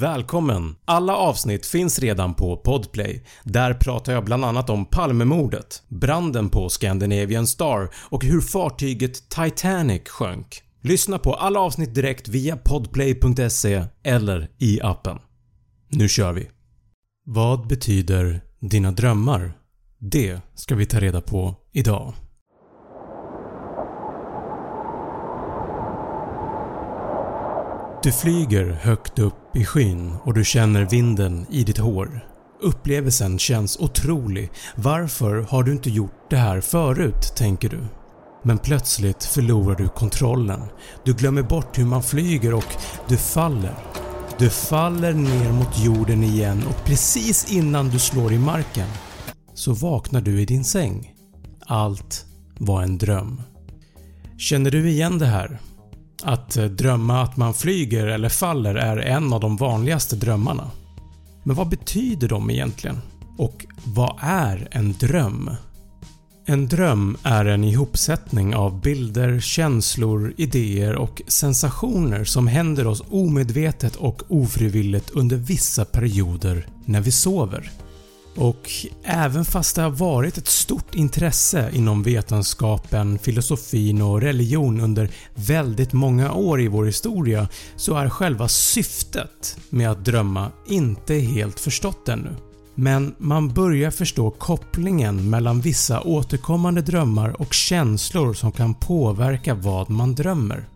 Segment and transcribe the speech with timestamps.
[0.00, 0.76] Välkommen!
[0.84, 3.24] Alla avsnitt finns redan på Podplay.
[3.44, 10.08] Där pratar jag bland annat om Palmemordet, branden på Scandinavian Star och hur fartyget Titanic
[10.08, 10.62] sjönk.
[10.82, 15.18] Lyssna på alla avsnitt direkt via podplay.se eller i appen.
[15.88, 16.50] Nu kör vi!
[17.26, 19.52] Vad betyder dina drömmar?
[19.98, 22.14] Det ska vi ta reda på idag.
[28.06, 32.26] Du flyger högt upp i skyn och du känner vinden i ditt hår.
[32.62, 34.50] Upplevelsen känns otrolig.
[34.76, 37.80] Varför har du inte gjort det här förut, tänker du.
[38.42, 40.60] Men plötsligt förlorar du kontrollen.
[41.04, 42.74] Du glömmer bort hur man flyger och
[43.08, 43.74] du faller.
[44.38, 48.88] Du faller ner mot jorden igen och precis innan du slår i marken
[49.54, 51.14] så vaknar du i din säng.
[51.66, 52.26] Allt
[52.58, 53.42] var en dröm.
[54.38, 55.60] Känner du igen det här?
[56.22, 60.70] Att eh, drömma att man flyger eller faller är en av de vanligaste drömmarna.
[61.44, 62.98] Men vad betyder de egentligen?
[63.38, 65.50] Och vad är en dröm?
[66.48, 73.96] En dröm är en ihopsättning av bilder, känslor, idéer och sensationer som händer oss omedvetet
[73.96, 77.70] och ofrivilligt under vissa perioder när vi sover.
[78.36, 78.70] Och
[79.04, 85.92] även fast det har varit ett stort intresse inom vetenskapen, filosofin och religion under väldigt
[85.92, 92.08] många år i vår historia så är själva syftet med att drömma inte helt förstått
[92.08, 92.36] ännu.
[92.74, 99.90] Men man börjar förstå kopplingen mellan vissa återkommande drömmar och känslor som kan påverka vad
[99.90, 100.68] man drömmer.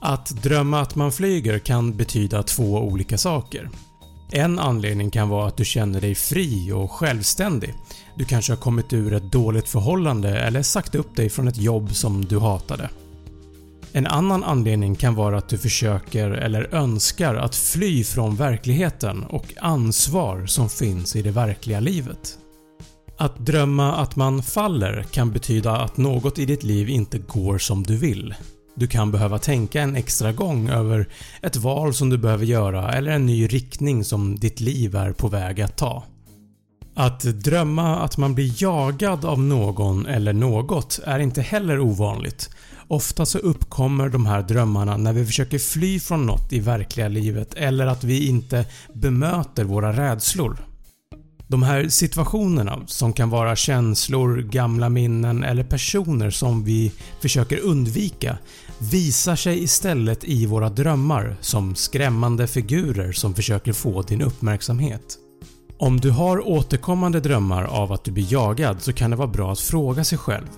[0.00, 3.70] Att drömma att man flyger kan betyda två olika saker.
[4.34, 7.74] En anledning kan vara att du känner dig fri och självständig.
[8.16, 11.94] Du kanske har kommit ur ett dåligt förhållande eller sagt upp dig från ett jobb
[11.94, 12.90] som du hatade.
[13.92, 19.54] En annan anledning kan vara att du försöker eller önskar att fly från verkligheten och
[19.60, 22.38] ansvar som finns i det verkliga livet.
[23.18, 27.82] Att drömma att man faller kan betyda att något i ditt liv inte går som
[27.82, 28.34] du vill.
[28.74, 31.08] Du kan behöva tänka en extra gång över
[31.42, 35.28] ett val som du behöver göra eller en ny riktning som ditt liv är på
[35.28, 36.04] väg att ta.
[36.94, 42.50] Att drömma att man blir jagad av någon eller något är inte heller ovanligt.
[42.88, 47.54] Ofta så uppkommer de här drömmarna när vi försöker fly från något i verkliga livet
[47.54, 50.71] eller att vi inte bemöter våra rädslor.
[51.52, 58.38] De här situationerna som kan vara känslor, gamla minnen eller personer som vi försöker undvika
[58.78, 65.18] visar sig istället i våra drömmar som skrämmande figurer som försöker få din uppmärksamhet.
[65.78, 69.52] Om du har återkommande drömmar av att du blir jagad så kan det vara bra
[69.52, 70.48] att fråga sig själv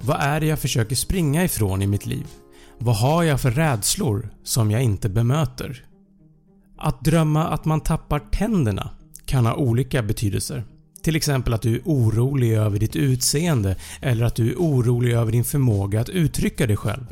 [0.00, 2.26] Vad är det jag försöker springa ifrån i mitt liv?
[2.78, 5.84] Vad har jag för rädslor som jag inte bemöter?
[6.78, 8.90] Att drömma att man tappar tänderna
[9.30, 10.64] kan ha olika betydelser.
[11.02, 15.32] Till exempel att du är orolig över ditt utseende eller att du är orolig över
[15.32, 17.06] din förmåga att uttrycka dig själv.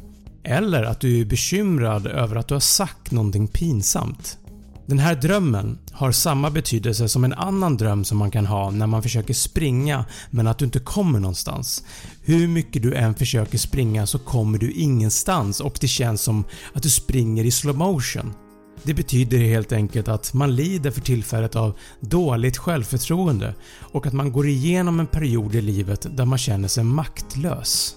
[0.45, 4.39] Eller att du är bekymrad över att du har sagt någonting pinsamt.
[4.87, 8.87] Den här drömmen har samma betydelse som en annan dröm som man kan ha när
[8.87, 11.85] man försöker springa men att du inte kommer någonstans.
[12.23, 16.83] Hur mycket du än försöker springa så kommer du ingenstans och det känns som att
[16.83, 18.35] du springer i slow motion.
[18.83, 24.33] Det betyder helt enkelt att man lider för tillfället av dåligt självförtroende och att man
[24.33, 27.95] går igenom en period i livet där man känner sig maktlös.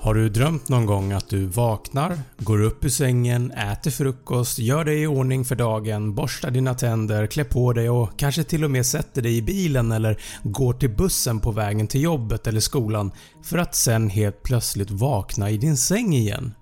[0.00, 4.84] Har du drömt någon gång att du vaknar, går upp ur sängen, äter frukost, gör
[4.84, 8.70] dig i ordning för dagen, borstar dina tänder, klär på dig och kanske till och
[8.70, 13.12] med sätter dig i bilen eller går till bussen på vägen till jobbet eller skolan
[13.42, 16.54] för att sen helt plötsligt vakna i din säng igen?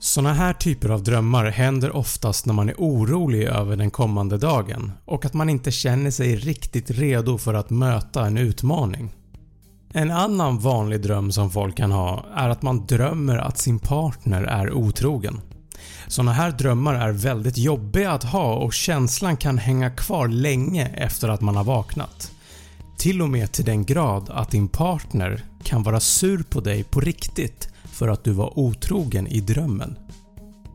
[0.00, 4.92] Såna här typer av drömmar händer oftast när man är orolig över den kommande dagen
[5.04, 9.10] och att man inte känner sig riktigt redo för att möta en utmaning.
[9.92, 14.42] En annan vanlig dröm som folk kan ha är att man drömmer att sin partner
[14.42, 15.40] är otrogen.
[16.08, 21.28] Såna här drömmar är väldigt jobbiga att ha och känslan kan hänga kvar länge efter
[21.28, 22.32] att man har vaknat.
[22.98, 27.00] Till och med till den grad att din partner kan vara sur på dig på
[27.00, 27.68] riktigt
[27.98, 29.98] för att du var otrogen i drömmen.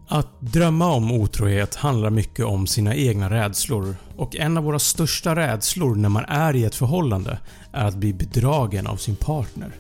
[0.08, 5.36] Att drömma om otrohet handlar mycket om sina egna rädslor och en av våra största
[5.36, 7.40] rädslor när man är i ett förhållande
[7.72, 9.72] är att bli bedragen av sin partner.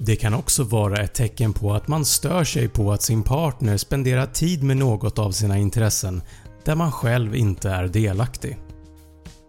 [0.00, 3.76] Det kan också vara ett tecken på att man stör sig på att sin partner
[3.76, 6.22] spenderar tid med något av sina intressen
[6.64, 8.58] där man själv inte är delaktig.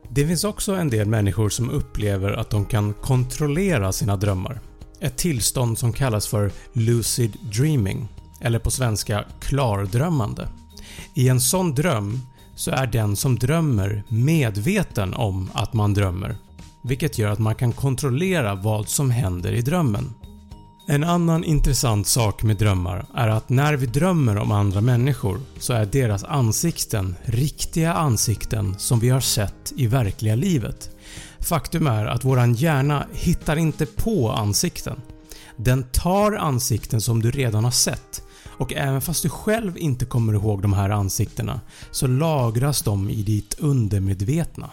[0.09, 4.61] Det finns också en del människor som upplever att de kan kontrollera sina drömmar.
[4.99, 8.07] Ett tillstånd som kallas för “lucid dreaming”
[8.41, 10.49] eller på svenska “klardrömmande”.
[11.13, 12.21] I en sån dröm
[12.55, 16.37] så är den som drömmer medveten om att man drömmer
[16.87, 20.13] vilket gör att man kan kontrollera vad som händer i drömmen.
[20.87, 25.73] En annan intressant sak med drömmar är att när vi drömmer om andra människor så
[25.73, 30.89] är deras ansikten riktiga ansikten som vi har sett i verkliga livet.
[31.41, 35.01] Faktum är att våran hjärna hittar inte på ansikten.
[35.57, 38.21] Den tar ansikten som du redan har sett
[38.57, 41.61] och även fast du själv inte kommer ihåg de här ansiktena
[41.91, 44.69] så lagras de i ditt undermedvetna.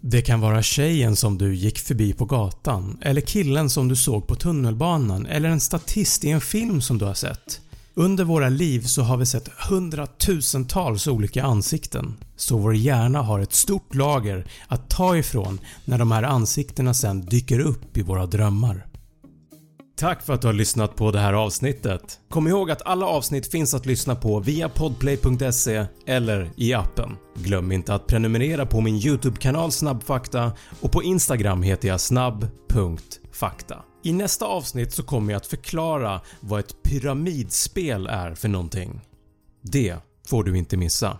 [0.00, 4.26] Det kan vara tjejen som du gick förbi på gatan eller killen som du såg
[4.26, 7.60] på tunnelbanan eller en statist i en film som du har sett.
[7.98, 13.52] Under våra liv så har vi sett hundratusentals olika ansikten så vår hjärna har ett
[13.52, 18.86] stort lager att ta ifrån när de här ansiktena sen dyker upp i våra drömmar.
[19.98, 22.20] Tack för att du har lyssnat på det här avsnittet.
[22.28, 27.16] Kom ihåg att alla avsnitt finns att lyssna på via podplay.se eller i appen.
[27.34, 33.25] Glöm inte att prenumerera på min YouTube-kanal Snabbfakta och på Instagram heter jag snabb.fakta.
[34.02, 39.00] I nästa avsnitt så kommer jag att förklara vad ett pyramidspel är för någonting.
[39.62, 39.96] Det
[40.28, 41.18] får du inte missa.